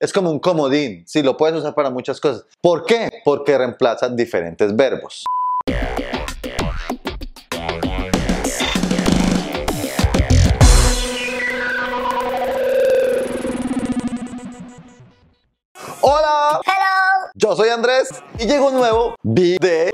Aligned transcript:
Es 0.00 0.14
como 0.14 0.30
un 0.30 0.38
comodín, 0.38 1.04
sí, 1.06 1.22
lo 1.22 1.36
puedes 1.36 1.58
usar 1.58 1.74
para 1.74 1.90
muchas 1.90 2.18
cosas. 2.18 2.46
¿Por 2.62 2.86
qué? 2.86 3.20
Porque 3.22 3.58
reemplaza 3.58 4.08
diferentes 4.08 4.74
verbos. 4.74 5.24
Hola, 16.00 16.60
Hello. 16.64 17.30
yo 17.34 17.54
soy 17.54 17.68
Andrés 17.68 18.08
y 18.38 18.46
llegó 18.46 18.68
un 18.68 18.76
nuevo 18.76 19.14
video. 19.22 19.90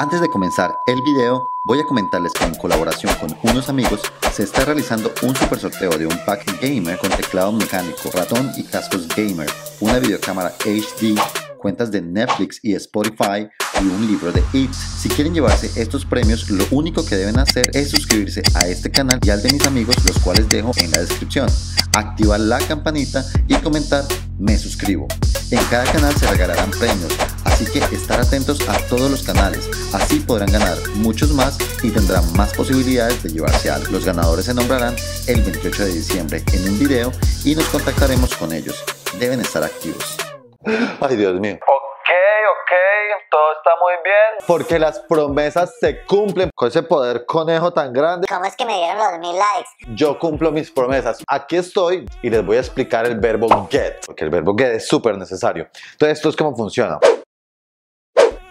Antes 0.00 0.20
de 0.20 0.28
comenzar 0.28 0.78
el 0.86 1.02
video, 1.02 1.50
voy 1.64 1.80
a 1.80 1.84
comentarles 1.84 2.32
que 2.32 2.44
en 2.44 2.54
colaboración 2.54 3.12
con 3.16 3.36
unos 3.50 3.68
amigos 3.68 4.00
se 4.32 4.44
está 4.44 4.64
realizando 4.64 5.12
un 5.24 5.34
super 5.34 5.58
sorteo 5.58 5.90
de 5.98 6.06
un 6.06 6.16
pack 6.24 6.62
gamer 6.62 6.96
con 6.98 7.10
teclado 7.10 7.50
mecánico, 7.50 8.08
ratón 8.14 8.52
y 8.56 8.62
cascos 8.62 9.08
gamer, 9.08 9.50
una 9.80 9.98
videocámara 9.98 10.54
HD, 10.64 11.18
cuentas 11.58 11.90
de 11.90 12.00
Netflix 12.00 12.60
y 12.62 12.74
Spotify 12.74 13.48
y 13.82 13.86
un 13.88 14.06
libro 14.06 14.30
de 14.30 14.40
Eats. 14.52 14.76
Si 14.76 15.08
quieren 15.08 15.34
llevarse 15.34 15.68
estos 15.74 16.04
premios, 16.04 16.48
lo 16.48 16.64
único 16.70 17.04
que 17.04 17.16
deben 17.16 17.40
hacer 17.40 17.68
es 17.74 17.90
suscribirse 17.90 18.44
a 18.54 18.68
este 18.68 18.92
canal 18.92 19.18
y 19.24 19.30
al 19.30 19.42
de 19.42 19.52
mis 19.52 19.66
amigos, 19.66 19.96
los 20.06 20.20
cuales 20.20 20.48
dejo 20.48 20.70
en 20.76 20.92
la 20.92 21.00
descripción, 21.00 21.48
activar 21.96 22.38
la 22.38 22.58
campanita 22.60 23.24
y 23.48 23.56
comentar 23.56 24.04
me 24.38 24.56
suscribo. 24.58 25.08
En 25.50 25.64
cada 25.70 25.90
canal 25.90 26.14
se 26.14 26.26
regalarán 26.26 26.70
premios, 26.70 27.16
así 27.44 27.64
que 27.64 27.78
estar 27.94 28.20
atentos 28.20 28.68
a 28.68 28.76
todos 28.86 29.10
los 29.10 29.22
canales, 29.22 29.66
así 29.94 30.20
podrán 30.20 30.52
ganar 30.52 30.76
muchos 30.96 31.30
más 31.30 31.56
y 31.82 31.90
tendrán 31.90 32.30
más 32.34 32.52
posibilidades 32.52 33.22
de 33.22 33.30
llevarse 33.30 33.70
algo. 33.70 33.90
Los 33.90 34.04
ganadores 34.04 34.44
se 34.44 34.52
nombrarán 34.52 34.94
el 35.26 35.40
28 35.40 35.86
de 35.86 35.92
diciembre 35.94 36.44
en 36.52 36.68
un 36.68 36.78
video 36.78 37.12
y 37.44 37.54
nos 37.54 37.64
contactaremos 37.68 38.36
con 38.36 38.52
ellos. 38.52 38.84
Deben 39.18 39.40
estar 39.40 39.64
activos. 39.64 40.18
Ay, 41.00 41.16
Dios 41.16 41.40
mío. 41.40 41.58
Está 43.58 43.70
muy 43.80 43.92
bien. 44.04 44.46
Porque 44.46 44.78
las 44.78 45.00
promesas 45.00 45.74
se 45.80 46.04
cumplen. 46.04 46.50
Con 46.54 46.68
ese 46.68 46.82
poder 46.82 47.26
conejo 47.26 47.72
tan 47.72 47.92
grande, 47.92 48.26
¿Cómo 48.28 48.44
es 48.44 48.56
que 48.56 48.64
me 48.64 48.76
dieron 48.76 48.98
los 48.98 49.18
mil 49.18 49.36
likes? 49.36 49.94
yo 49.94 50.18
cumplo 50.18 50.50
mis 50.52 50.70
promesas. 50.70 51.22
Aquí 51.26 51.56
estoy 51.56 52.06
y 52.22 52.30
les 52.30 52.44
voy 52.44 52.56
a 52.56 52.60
explicar 52.60 53.04
el 53.06 53.18
verbo 53.18 53.68
get. 53.70 54.06
Porque 54.06 54.24
el 54.24 54.30
verbo 54.30 54.54
get 54.56 54.72
es 54.74 54.86
súper 54.88 55.16
necesario. 55.18 55.68
Entonces, 55.92 56.18
esto 56.18 56.28
es 56.28 56.36
cómo 56.36 56.56
funciona. 56.56 56.98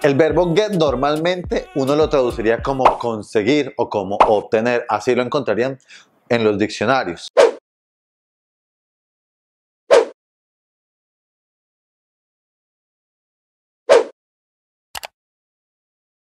El 0.04 0.16
verbo 0.16 0.54
get 0.56 0.72
normalmente 0.74 1.70
uno 1.76 1.96
lo 1.96 2.08
traduciría 2.10 2.62
como 2.62 3.00
conseguir 3.00 3.74
o 3.78 3.90
como 3.90 4.18
obtener. 4.28 4.86
Así 4.90 5.16
lo 5.16 5.24
encontrarían 5.24 5.80
en 6.30 6.44
los 6.44 6.58
diccionarios. 6.58 7.30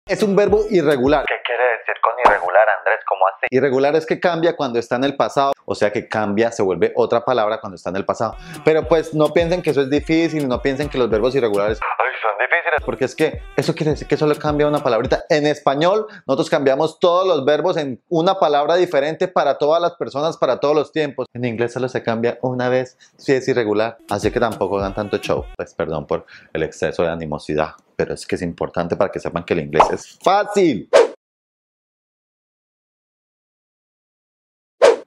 Es 0.08 0.24
un 0.24 0.38
verbo 0.38 0.64
irregular. 0.70 1.26
¿Qué 1.28 1.36
quiere 1.46 1.64
decir 1.80 1.96
con 2.02 2.14
irregular, 2.26 2.64
Andrés? 2.80 3.00
¿Cómo 3.06 3.28
así? 3.28 3.48
Irregular 3.50 3.94
es 3.98 4.06
que 4.06 4.22
cambia 4.22 4.56
cuando 4.56 4.80
está 4.80 4.96
en 4.96 5.04
el 5.04 5.18
pasado, 5.18 5.52
o 5.66 5.76
sea 5.76 5.92
que 5.92 6.08
cambia, 6.08 6.50
se 6.50 6.64
vuelve 6.64 6.94
otra 6.96 7.26
palabra 7.26 7.60
cuando 7.60 7.76
está 7.76 7.90
en 7.90 7.98
el 7.98 8.06
pasado. 8.06 8.38
Pero 8.64 8.88
pues 8.88 9.14
no 9.14 9.34
piensen 9.34 9.62
que 9.62 9.72
eso 9.72 9.82
es 9.82 9.90
difícil, 9.90 10.48
no 10.48 10.62
piensen 10.62 10.88
que 10.88 10.98
los 10.98 11.10
verbos 11.10 11.36
irregulares, 11.36 11.82
son 12.22 12.32
difíciles. 12.40 12.84
porque 12.86 13.06
es 13.06 13.16
que 13.16 13.42
eso 13.56 13.74
quiere 13.76 13.92
decir 13.92 14.08
que 14.08 14.18
solo 14.18 14.36
cambia 14.36 14.68
una 14.68 14.80
palabrita. 14.80 15.26
En 15.30 15.46
español 15.46 16.08
nosotros 16.26 16.50
cambiamos 16.50 17.00
todos 17.00 17.28
los 17.28 17.46
verbos 17.46 17.78
en 17.78 18.02
una 18.10 18.40
palabra 18.40 18.76
diferente 18.76 19.28
para 19.28 19.58
todas 19.58 19.82
las 19.82 19.96
personas, 19.96 20.38
para 20.38 20.60
todos 20.60 20.76
los 20.76 20.92
tiempos. 20.92 21.28
En 21.34 21.46
inglés 21.46 21.74
solo 21.74 21.90
se 21.90 22.04
cambia 22.04 22.38
una 22.42 22.70
vez 22.70 22.98
si 23.18 23.34
es 23.34 23.48
irregular, 23.48 23.98
así 24.10 24.32
que 24.32 24.40
tampoco 24.40 24.80
dan 24.80 24.94
tanto 24.94 25.18
show. 25.18 25.46
Pues 25.56 25.74
perdón 25.74 26.08
por 26.08 26.26
el 26.54 26.64
exceso 26.64 27.04
de 27.04 27.10
animosidad, 27.10 27.72
pero 27.96 28.14
es 28.14 28.26
que 28.26 28.36
es 28.36 28.42
importante 28.42 28.96
para 28.96 29.12
que 29.12 29.20
sepan 29.20 29.44
que 29.44 29.54
el 29.54 29.60
inglés 29.62 29.84
es 29.92 30.20
fácil. 30.24 30.90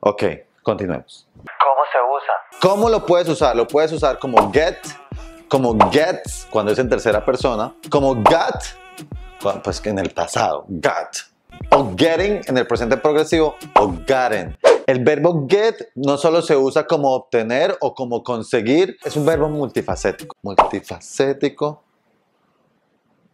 Ok, 0.01 0.23
continuemos. 0.63 1.29
¿Cómo 1.37 1.83
se 1.93 1.99
usa? 1.99 2.33
¿Cómo 2.63 2.89
lo 2.89 3.05
puedes 3.05 3.29
usar? 3.29 3.55
Lo 3.55 3.67
puedes 3.67 3.93
usar 3.93 4.19
como 4.19 4.51
get, 4.53 4.79
como 5.51 5.77
gets 5.91 6.47
cuando 6.49 6.71
es 6.71 6.79
en 6.79 6.89
tercera 6.89 7.25
persona, 7.25 7.75
como 7.91 8.15
got, 8.15 8.63
pues 9.65 9.85
en 9.85 9.99
el 9.99 10.11
pasado, 10.11 10.65
got, 10.69 11.17
o 11.73 11.93
getting 11.97 12.41
en 12.47 12.57
el 12.57 12.67
presente 12.67 12.97
progresivo, 12.97 13.57
o 13.75 13.89
gotten. 13.89 14.57
El 14.87 15.03
verbo 15.05 15.47
get 15.49 15.75
no 15.97 16.17
solo 16.17 16.41
se 16.41 16.57
usa 16.57 16.87
como 16.87 17.13
obtener 17.15 17.77
o 17.81 17.95
como 17.95 18.23
conseguir, 18.23 18.97
es 19.05 19.17
un 19.17 19.27
verbo 19.27 19.49
multifacético. 19.49 20.37
Multifacético. 20.43 21.83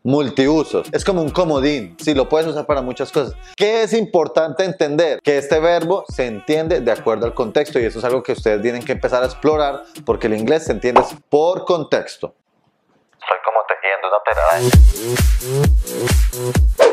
Multiusos. 0.06 0.87
Es 0.93 1.05
como 1.05 1.21
un 1.21 1.31
comodín. 1.31 1.97
Sí, 1.99 2.15
lo 2.15 2.28
puedes 2.28 2.47
usar 2.47 2.65
para 2.65 2.81
muchas 2.81 3.11
cosas. 3.11 3.34
¿Qué 3.56 3.83
es 3.83 3.93
importante 3.93 4.62
entender? 4.62 5.19
Que 5.21 5.37
este 5.37 5.59
verbo 5.59 6.05
se 6.09 6.27
entiende 6.27 6.81
de 6.81 6.93
acuerdo 6.93 7.27
al 7.27 7.34
contexto 7.34 7.81
y 7.81 7.87
eso 7.87 7.99
es 7.99 8.05
algo 8.05 8.22
que 8.22 8.31
ustedes 8.31 8.62
tienen 8.62 8.84
que 8.84 8.93
empezar 8.93 9.25
a 9.25 9.27
explorar 9.27 9.83
porque 10.05 10.28
el 10.28 10.34
inglés 10.34 10.67
se 10.67 10.71
entiende 10.71 11.03
por 11.28 11.65
contexto. 11.65 12.37
Estoy 13.21 13.39
como 13.44 13.59
tejiendo 13.67 14.06
una 14.06 14.22
telaraña. 14.25 14.71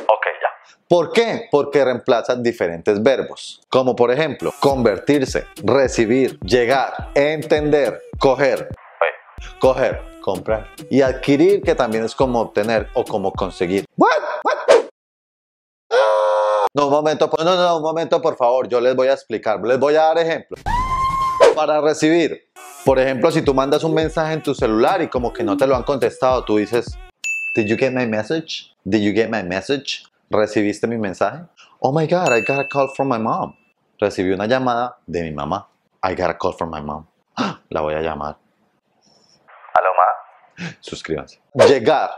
Ok, 0.07 0.25
ya. 0.41 0.49
¿Por 0.87 1.11
qué? 1.11 1.49
Porque 1.51 1.85
reemplaza 1.85 2.35
diferentes 2.35 3.03
verbos, 3.03 3.61
como 3.69 3.95
por 3.95 4.09
ejemplo 4.09 4.51
convertirse, 4.59 5.45
recibir, 5.63 6.39
llegar, 6.39 7.11
entender, 7.13 8.01
coger, 8.17 8.69
coger, 9.59 10.12
comprar 10.23 10.69
y 10.89 11.01
adquirir 11.01 11.61
que 11.61 11.75
también 11.75 12.03
es 12.05 12.15
como 12.15 12.39
obtener 12.39 12.87
o 12.95 13.03
como 13.03 13.31
conseguir. 13.31 13.85
What? 13.97 14.09
What? 14.43 14.57
Ah. 15.91 16.65
No, 16.73 16.87
un 16.87 16.91
momento, 16.91 17.29
por- 17.29 17.43
no, 17.45 17.55
no, 17.55 17.61
no, 17.61 17.77
un 17.77 17.83
momento, 17.83 18.19
por 18.21 18.35
favor, 18.35 18.67
yo 18.67 18.81
les 18.81 18.95
voy 18.95 19.07
a 19.09 19.13
explicar, 19.13 19.59
les 19.63 19.77
voy 19.79 19.95
a 19.95 20.03
dar 20.03 20.17
ejemplos. 20.17 20.59
Para 21.55 21.79
recibir, 21.81 22.49
por 22.83 22.97
ejemplo, 22.97 23.29
si 23.29 23.43
tú 23.43 23.53
mandas 23.53 23.83
un 23.83 23.93
mensaje 23.93 24.33
en 24.33 24.41
tu 24.41 24.55
celular 24.55 25.01
y 25.03 25.07
como 25.07 25.31
que 25.31 25.43
no 25.43 25.55
te 25.55 25.67
lo 25.67 25.75
han 25.75 25.83
contestado, 25.83 26.43
tú 26.43 26.57
dices, 26.57 26.97
Did 27.55 27.67
you 27.67 27.77
get 27.77 27.91
my 27.93 28.07
message? 28.07 28.73
Did 28.83 29.01
you 29.01 29.13
get 29.13 29.29
my 29.29 29.43
message? 29.43 30.03
¿Recibiste 30.31 30.87
mi 30.87 30.97
mensaje? 30.97 31.43
Oh 31.79 31.91
my 31.91 32.07
god, 32.07 32.31
I 32.35 32.41
got 32.41 32.59
a 32.59 32.67
call 32.67 32.89
from 32.95 33.09
my 33.09 33.19
mom. 33.19 33.53
Recibí 33.99 34.31
una 34.33 34.47
llamada 34.47 34.97
de 35.05 35.21
mi 35.21 35.31
mamá. 35.31 35.67
I 36.03 36.15
got 36.15 36.31
a 36.31 36.37
call 36.37 36.53
from 36.53 36.71
my 36.71 36.81
mom. 36.81 37.05
¡Ah! 37.37 37.59
La 37.69 37.81
voy 37.81 37.93
a 37.93 38.01
llamar. 38.01 38.37
Suscríbanse. 40.79 41.39
Llegar. 41.67 42.09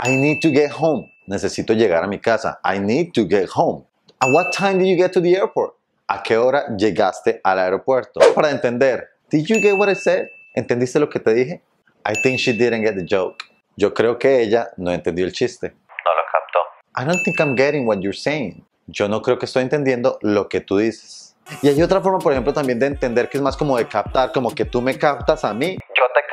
I 0.00 0.16
need 0.16 0.40
to 0.42 0.50
get 0.50 0.70
home. 0.70 1.10
Necesito 1.26 1.72
llegar 1.74 2.04
a 2.04 2.06
mi 2.06 2.18
casa. 2.18 2.60
I 2.64 2.78
need 2.78 3.12
to 3.12 3.26
get 3.26 3.48
home. 3.54 3.84
At 4.20 4.30
what 4.30 4.52
time 4.52 4.78
did 4.78 4.88
you 4.88 4.96
get 4.96 5.12
to 5.12 5.20
the 5.20 5.36
airport? 5.36 5.74
¿A 6.08 6.22
qué 6.22 6.36
hora 6.36 6.66
llegaste 6.76 7.40
al 7.42 7.58
aeropuerto? 7.58 8.20
Para 8.34 8.50
entender. 8.50 9.08
Did 9.30 9.46
you 9.46 9.60
get 9.60 9.76
what 9.76 9.88
I 9.88 9.94
said? 9.94 10.26
¿Entendiste 10.54 10.98
lo 10.98 11.08
que 11.08 11.18
te 11.18 11.32
dije? 11.32 11.62
I 12.06 12.14
think 12.22 12.38
she 12.38 12.52
didn't 12.52 12.82
get 12.82 12.94
the 12.94 13.04
joke. 13.04 13.44
Yo 13.76 13.94
creo 13.94 14.18
que 14.18 14.40
ella 14.42 14.70
no 14.76 14.92
entendió 14.92 15.24
el 15.24 15.32
chiste. 15.32 15.68
No 15.68 16.10
lo 16.14 16.22
captó. 16.30 16.58
I 16.96 17.04
don't 17.04 17.22
think 17.24 17.40
I'm 17.40 17.56
getting 17.56 17.86
what 17.86 18.00
you're 18.00 18.16
saying. 18.16 18.64
Yo 18.86 19.08
no 19.08 19.22
creo 19.22 19.38
que 19.38 19.46
estoy 19.46 19.62
entendiendo 19.62 20.18
lo 20.20 20.48
que 20.48 20.60
tú 20.60 20.76
dices. 20.78 21.34
Y 21.62 21.68
hay 21.68 21.82
otra 21.82 22.00
forma, 22.00 22.18
por 22.18 22.32
ejemplo, 22.32 22.52
también 22.52 22.78
de 22.78 22.86
entender 22.86 23.28
que 23.28 23.38
es 23.38 23.42
más 23.42 23.56
como 23.56 23.76
de 23.76 23.86
captar, 23.86 24.32
como 24.32 24.54
que 24.54 24.64
tú 24.64 24.80
me 24.80 24.96
captas 24.98 25.44
a 25.44 25.52
mí, 25.52 25.76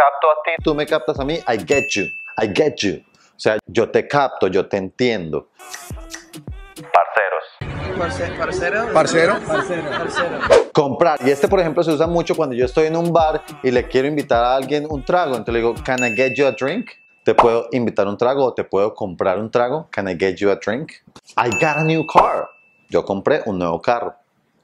capto 0.02 0.28
a 0.30 0.36
ti. 0.44 0.64
tú 0.64 0.74
me 0.74 0.86
captas 0.86 1.20
a 1.20 1.26
mí, 1.26 1.36
I 1.48 1.58
get 1.66 1.90
you, 1.92 2.06
I 2.42 2.52
get 2.54 2.76
you. 2.78 3.04
O 3.36 3.40
sea, 3.42 3.58
yo 3.68 3.90
te 3.90 4.08
capto, 4.08 4.48
yo 4.48 4.68
te 4.68 4.78
entiendo. 4.78 5.50
Parceros. 7.98 8.94
Parcero. 8.94 9.40
Comprar. 10.74 11.20
Y 11.26 11.30
este, 11.30 11.48
por 11.48 11.60
ejemplo, 11.60 11.84
se 11.84 11.92
usa 11.92 12.08
mucho 12.08 12.36
cuando 12.36 12.56
yo 12.56 12.66
estoy 12.66 12.88
en 12.88 12.96
un 12.96 13.12
bar 13.12 13.44
y 13.64 13.72
le 13.72 13.88
quiero 13.88 14.08
invitar 14.08 14.44
a 14.44 14.56
alguien 14.56 14.88
un 14.90 15.04
trago. 15.04 15.36
Entonces 15.36 15.54
le 15.54 15.60
digo, 15.60 15.76
can 15.84 16.04
I 16.04 16.16
get 16.16 16.34
you 16.36 16.46
a 16.48 16.52
drink? 16.52 16.92
Te 17.24 17.36
puedo 17.36 17.68
invitar 17.72 18.08
un 18.08 18.18
trago 18.18 18.46
o 18.46 18.54
te 18.54 18.64
puedo 18.64 18.96
comprar 18.96 19.38
un 19.38 19.52
trago. 19.52 19.88
Can 19.92 20.08
I 20.08 20.18
get 20.18 20.36
you 20.38 20.50
a 20.50 20.56
drink? 20.56 20.94
I 21.38 21.50
got 21.50 21.78
a 21.78 21.84
new 21.84 22.06
car. 22.06 22.50
Yo 22.90 23.06
compré 23.06 23.42
un 23.46 23.60
nuevo 23.60 23.80
carro. 23.82 24.16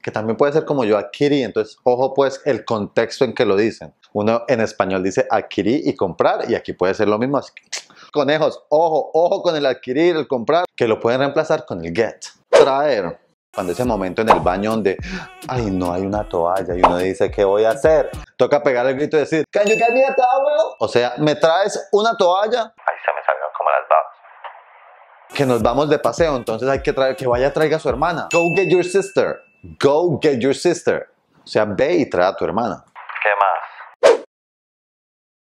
Que 0.08 0.12
también 0.12 0.38
puede 0.38 0.54
ser 0.54 0.64
como 0.64 0.86
yo 0.86 0.98
adquirí. 0.98 1.44
Entonces, 1.44 1.80
ojo 1.84 2.14
pues 2.14 2.42
el 2.46 2.64
contexto 2.64 3.26
en 3.26 3.34
que 3.34 3.44
lo 3.44 3.58
dicen. 3.58 3.94
Uno 4.14 4.46
en 4.48 4.62
español 4.62 5.04
dice 5.04 5.28
adquirí 5.30 5.82
y 5.84 5.98
comprar 5.98 6.50
y 6.50 6.56
aquí 6.56 6.72
puede 6.72 6.94
ser 6.94 7.10
lo 7.10 7.18
mismo. 7.18 7.40
Así 7.40 7.52
que, 7.54 7.64
conejos, 8.14 8.64
ojo, 8.70 9.12
ojo 9.14 9.42
con 9.42 9.58
el 9.58 9.66
adquirir, 9.66 10.16
el 10.16 10.26
comprar, 10.26 10.64
que 10.78 10.88
lo 10.88 11.02
pueden 11.02 11.20
reemplazar 11.20 11.66
con 11.66 11.84
el 11.84 11.94
get. 11.94 12.22
Traer. 12.50 13.20
Cuando 13.54 13.74
ese 13.74 13.84
momento 13.84 14.22
en 14.22 14.30
el 14.30 14.40
baño 14.40 14.72
donde, 14.72 14.96
ay, 15.50 15.66
no 15.72 15.92
hay 15.92 16.04
una 16.04 16.24
toalla 16.24 16.74
y 16.74 16.80
uno 16.80 17.00
dice, 17.00 17.30
¿qué 17.30 17.44
voy 17.44 17.66
a 17.66 17.72
hacer? 17.72 18.10
Toca 18.38 18.64
pegar 18.64 18.88
el 18.88 18.96
grito 18.96 19.18
y 19.18 19.20
decir, 19.20 19.44
Can 19.52 19.66
you 19.66 19.76
get 19.76 19.90
me 19.92 20.06
a 20.06 20.16
towel? 20.16 20.74
O 20.80 20.88
sea, 20.88 21.16
¿me 21.18 21.36
traes 21.36 21.90
una 21.92 22.16
toalla? 22.16 22.62
Ahí 22.62 22.96
se 23.04 23.12
me 23.12 23.26
salgan 23.26 23.50
como 23.58 23.70
las 23.72 23.90
babas. 23.90 25.36
Que 25.36 25.46
nos 25.46 25.62
vamos 25.62 25.90
de 25.90 26.00
paseo, 26.00 26.38
entonces 26.38 26.70
hay 26.70 26.82
que 26.82 26.94
traer, 26.94 27.18
que 27.18 27.28
vaya 27.28 27.52
traiga 27.52 27.76
a 27.76 27.80
su 27.82 27.90
hermana. 27.90 28.30
Go 28.32 28.54
get 28.56 28.70
your 28.70 28.86
sister. 28.86 29.42
Go 29.64 30.20
get 30.22 30.40
your 30.40 30.56
sister. 30.56 31.10
O 31.44 31.48
sea, 31.48 31.66
ve 31.66 31.96
y 31.96 32.10
trae 32.10 32.28
a 32.28 32.36
tu 32.36 32.46
hermana. 32.46 32.84
¿Qué 33.24 33.30
más? 33.40 33.58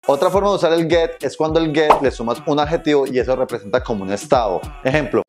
Otra 0.06 0.30
forma 0.30 0.50
de 0.50 0.56
usar 0.56 0.74
el 0.74 0.90
get 0.90 1.24
es 1.24 1.38
cuando 1.38 1.60
el 1.60 1.74
get 1.74 2.02
le 2.02 2.12
sumas 2.12 2.42
un 2.46 2.60
adjetivo 2.60 3.06
y 3.08 3.20
eso 3.20 3.36
representa 3.36 3.82
como 3.82 4.04
un 4.04 4.12
estado. 4.12 4.60
Ejemplo, 4.84 5.22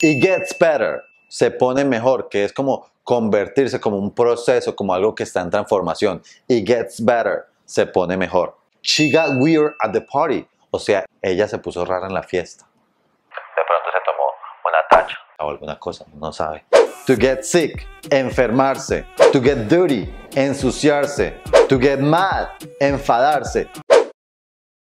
it 0.00 0.22
gets 0.22 0.54
better, 0.58 1.02
se 1.28 1.50
pone 1.50 1.84
mejor, 1.84 2.28
que 2.28 2.44
es 2.44 2.52
como 2.52 2.86
convertirse 3.02 3.80
como 3.80 3.96
un 3.96 4.14
proceso, 4.14 4.76
como 4.76 4.92
algo 4.92 5.14
que 5.14 5.22
está 5.22 5.40
en 5.40 5.48
transformación. 5.48 6.22
It 6.48 6.66
gets 6.66 7.02
better, 7.02 7.46
se 7.64 7.86
pone 7.86 8.16
mejor. 8.16 8.56
She 8.82 9.10
got 9.10 9.30
weird 9.40 9.74
at 9.80 9.92
the 9.92 10.02
party, 10.02 10.46
o 10.70 10.78
sea, 10.78 11.06
ella 11.22 11.48
se 11.48 11.58
puso 11.58 11.84
rara 11.84 12.06
en 12.06 12.14
la 12.14 12.22
fiesta 12.22 12.66
De 12.66 13.62
pronto 13.66 13.90
se 13.90 13.98
tomó 14.04 14.24
una 14.64 14.78
tacha. 14.90 15.16
O 15.40 15.50
alguna 15.50 15.78
cosa, 15.78 16.04
no 16.14 16.32
sabe. 16.32 16.64
To 17.06 17.16
get 17.16 17.44
sick, 17.44 17.86
enfermarse. 18.10 19.04
To 19.32 19.40
get 19.40 19.68
dirty, 19.68 20.08
ensuciarse. 20.34 21.34
To 21.68 21.78
get 21.78 22.00
mad, 22.00 22.48
enfadarse. 22.80 23.68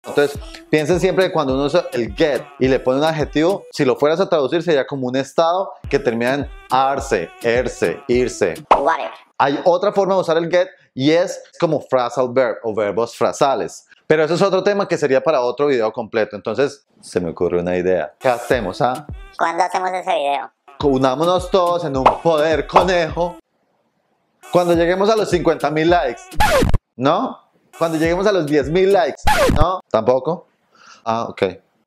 Entonces, 0.05 0.37
piensen 0.69 0.99
siempre 0.99 1.27
que 1.27 1.33
cuando 1.33 1.55
uno 1.55 1.67
usa 1.67 1.87
el 1.93 2.13
get 2.17 2.43
y 2.59 2.67
le 2.67 2.81
pone 2.81 2.99
un 2.99 3.05
adjetivo, 3.05 3.65
si 3.71 3.85
lo 3.85 3.95
fueras 3.95 4.19
a 4.19 4.29
traducir 4.29 4.63
sería 4.63 4.85
como 4.85 5.07
un 5.07 5.15
estado 5.15 5.73
que 5.89 6.01
termina 6.01 6.35
en 6.35 6.51
arse, 6.71 7.31
erse, 7.41 8.03
irse. 8.09 8.55
Hay 9.39 9.61
otra 9.65 9.93
forma 9.93 10.15
de 10.15 10.21
usar 10.21 10.37
el 10.39 10.51
get 10.51 10.69
y 10.93 11.13
es 11.13 11.41
como 11.59 11.81
phrasal 11.81 12.29
verb 12.33 12.59
o 12.65 12.75
verbos 12.75 13.17
frasales. 13.17 13.87
Pero 14.13 14.25
eso 14.25 14.35
es 14.35 14.43
otro 14.43 14.63
tema 14.63 14.87
que 14.87 14.99
sería 14.99 15.23
para 15.23 15.41
otro 15.41 15.69
video 15.69 15.91
completo. 15.91 16.37
Entonces, 16.37 16.85
se 17.01 17.19
me 17.19 17.31
ocurre 17.31 17.61
una 17.61 17.79
idea. 17.79 18.13
¿Qué 18.21 18.29
hacemos? 18.29 18.83
Ah? 18.83 19.07
¿Cuándo 19.39 19.65
hacemos 19.65 19.91
ese 19.91 20.15
video? 20.15 20.53
unámonos 20.83 21.51
todos 21.51 21.87
en 21.87 21.97
un 21.97 22.05
poder 22.23 22.67
conejo 22.67 23.39
cuando 24.51 24.75
lleguemos 24.75 25.09
a 25.09 25.17
los 25.17 25.31
50 25.31 25.71
mil 25.71 25.89
likes. 25.89 26.21
¿No? 26.95 27.41
Cuando 27.79 27.97
lleguemos 27.97 28.27
a 28.27 28.33
los 28.33 28.45
10 28.45 28.69
mil 28.69 28.93
likes. 28.93 29.23
¿No? 29.55 29.81
¿Tampoco? 29.91 30.47
Ah, 31.07 31.25
ok. 31.31 31.43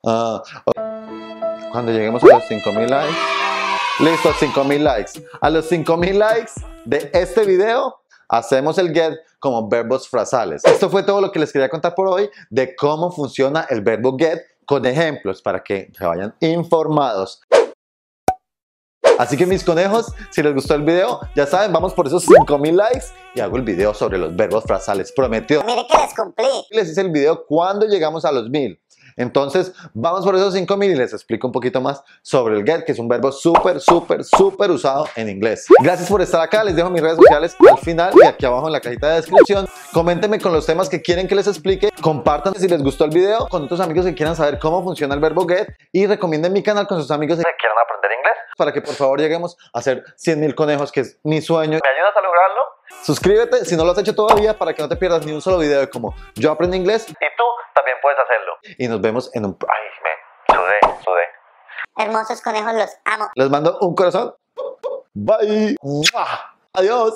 Ah, 0.08 0.42
ok. 0.66 0.76
Cuando 1.72 1.92
lleguemos 1.92 2.24
a 2.24 2.26
los 2.26 2.44
5 2.48 2.72
mil 2.72 2.90
likes. 2.90 3.18
Listo, 4.00 4.34
5 4.40 4.64
mil 4.64 4.84
likes. 4.84 5.12
A 5.42 5.52
los 5.52 5.68
5 5.68 5.96
mil 5.96 6.18
likes 6.18 6.54
de 6.86 7.08
este 7.14 7.46
video 7.46 8.00
hacemos 8.30 8.78
el 8.78 8.94
get 8.94 9.14
como 9.40 9.68
verbos 9.68 10.08
frasales. 10.08 10.64
Esto 10.66 10.90
fue 10.90 11.04
todo 11.04 11.22
lo 11.22 11.32
que 11.32 11.40
les 11.40 11.52
quería 11.52 11.70
contar 11.70 11.96
por 11.96 12.08
hoy 12.08 12.30
de 12.50 12.76
cómo 12.76 13.12
funciona 13.12 13.66
el 13.70 13.82
verbo 13.82 14.16
get 14.18 14.42
con 14.66 14.86
ejemplos 14.86 15.42
para 15.42 15.64
que 15.64 15.92
se 15.98 16.06
vayan 16.06 16.36
informados. 16.40 17.42
Así 19.18 19.38
que 19.38 19.46
mis 19.46 19.64
conejos, 19.64 20.12
si 20.30 20.44
les 20.44 20.54
gustó 20.54 20.76
el 20.76 20.84
video, 20.84 21.22
ya 21.36 21.46
saben, 21.46 21.72
vamos 21.72 21.94
por 21.94 22.08
esos 22.08 22.24
5000 22.26 22.76
likes 22.76 23.06
y 23.34 23.40
hago 23.40 23.56
el 23.56 23.64
video 23.64 23.94
sobre 23.94 24.18
los 24.18 24.36
verbos 24.36 24.66
frasales. 24.66 25.14
Prometido. 25.14 25.64
Mire 25.64 25.86
que 25.88 25.98
les 25.98 26.14
cumplí. 26.14 26.46
Les 26.72 26.90
hice 26.90 27.02
el 27.02 27.12
video 27.12 27.46
cuando 27.46 27.86
llegamos 27.86 28.26
a 28.26 28.32
los 28.34 28.50
1000. 28.50 28.78
Entonces, 29.18 29.74
vamos 29.94 30.26
por 30.26 30.36
esos 30.36 30.54
5000 30.54 30.92
y 30.92 30.96
les 30.96 31.14
explico 31.14 31.48
un 31.48 31.54
poquito 31.54 31.82
más 31.82 32.04
sobre 32.22 32.58
el 32.58 32.66
get, 32.66 32.84
que 32.86 32.92
es 32.92 33.00
un 33.00 33.08
verbo 33.08 33.32
súper, 33.32 33.80
súper, 33.80 34.24
súper 34.24 34.72
usado 34.72 35.08
en 35.16 35.30
inglés. 35.30 35.66
Gracias 35.80 36.10
por 36.10 36.22
estar 36.22 36.42
acá. 36.42 36.64
Les 36.64 36.76
dejo 36.76 36.90
mis 36.90 37.02
redes 37.02 37.18
sociales 37.18 37.56
al 37.72 37.78
final 37.78 38.14
y 38.22 38.26
aquí 38.26 38.46
abajo 38.46 38.68
en 38.68 38.74
la 38.74 38.80
cajita 38.80 39.10
de 39.10 39.16
descripción. 39.16 39.68
Coméntenme 39.94 40.40
con 40.40 40.52
los 40.52 40.66
temas 40.66 40.90
que 40.90 41.02
quieren 41.02 41.28
que 41.28 41.36
les 41.36 41.48
explique. 41.48 41.90
Compartan 42.02 42.54
si 42.56 42.68
les 42.68 42.84
gustó 42.84 43.06
el 43.06 43.12
video 43.12 43.48
con 43.48 43.64
otros 43.64 43.80
amigos 43.80 44.06
que 44.06 44.14
quieran 44.14 44.36
saber 44.36 44.60
cómo 44.60 44.84
funciona 44.84 45.14
el 45.16 45.20
verbo 45.22 45.48
get 45.48 45.68
y 45.92 46.06
recomienden 46.06 46.54
mi 46.54 46.64
canal 46.64 46.88
con 46.88 47.02
sus 47.02 47.12
amigos 47.12 47.38
¿Que 47.38 47.44
quieran 47.44 47.78
aprender 47.84 48.12
inglés? 48.20 48.34
para 48.58 48.72
que 48.72 48.82
por 48.82 48.94
favor 48.96 49.20
lleguemos 49.20 49.58
a 49.74 49.80
hacer 49.80 50.04
100 50.16 50.40
mil 50.40 50.56
conejos, 50.56 50.92
que 50.92 51.02
es 51.02 51.20
mi 51.24 51.42
sueño. 51.42 51.80
¿Me 51.84 51.90
ayudas 51.90 52.16
a? 52.16 52.25
Suscríbete 53.04 53.66
si 53.66 53.76
no 53.76 53.86
lo 53.86 53.92
has 53.92 53.98
hecho 54.00 54.16
todavía 54.16 54.58
para 54.58 54.74
que 54.74 54.82
no 54.82 54.90
te 54.90 54.96
pierdas 54.96 55.26
ni 55.26 55.32
un 55.32 55.42
solo 55.42 55.58
video 55.60 55.80
de 55.80 55.90
cómo 55.90 56.16
yo 56.36 56.52
aprendo 56.52 56.76
inglés 56.76 57.06
Y 57.08 57.14
tú 57.14 57.44
también 57.76 57.98
puedes 58.02 58.18
hacerlo. 58.20 58.54
y 58.80 58.88
nos 58.88 59.02
vemos 59.02 59.30
en 59.34 59.46
un... 59.46 59.58
Ay, 59.62 59.84
me 60.04 60.56
sudé, 60.56 61.02
sudé. 61.04 61.24
Hermosos 61.98 62.42
conejos, 62.42 62.74
los 62.74 62.90
amo. 63.06 63.30
Les 63.36 63.50
mando 63.50 63.78
un 63.82 63.96
corazón. 63.96 64.34
Bye. 65.14 65.78
¡Mua! 65.82 66.56
Adiós. 66.74 67.14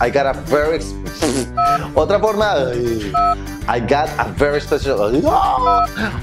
I 0.00 0.10
got 0.10 0.26
a 0.26 0.34
very 0.44 0.78
otra 1.96 2.20
forma. 2.20 2.70
I 3.68 3.80
got 3.80 4.08
a 4.18 4.28
very 4.32 4.60
special. 4.60 5.00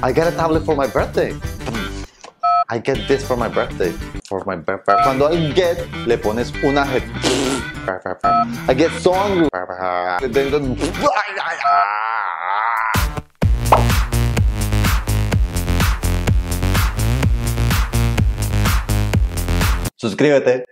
I 0.04 0.12
got 0.14 0.28
a 0.28 0.36
tablet 0.36 0.64
for 0.64 0.76
my 0.76 0.86
birthday. 0.88 1.34
I 2.74 2.80
get 2.80 3.08
this 3.08 3.24
for 3.24 3.38
my 3.38 3.48
birthday. 3.48 3.92
For 4.28 4.44
my 4.48 4.56
birthday. 4.56 4.98
Cuando 5.04 5.28
al 5.28 5.54
get 5.54 5.78
le 6.08 6.18
pones 6.18 6.52
un 6.64 6.76
adjetivo. 6.76 7.62
I 8.68 8.74
get 8.74 8.90
so 9.00 9.14
hungry. 9.14 9.48
Suscríbete. 19.96 20.66